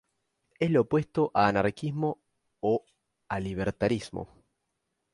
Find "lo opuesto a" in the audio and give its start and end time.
0.71-1.47